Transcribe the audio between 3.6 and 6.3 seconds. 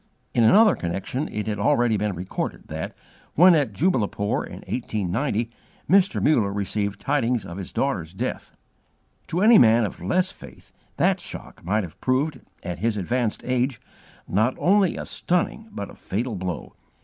Jubbulpore in 1890, Mr.